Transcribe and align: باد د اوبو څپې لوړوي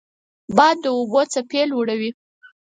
باد 0.55 0.77
د 0.81 0.85
اوبو 0.97 1.21
څپې 1.33 1.61
لوړوي 1.71 2.11